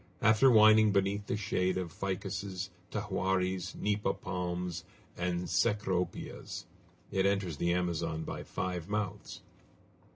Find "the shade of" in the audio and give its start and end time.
1.27-1.93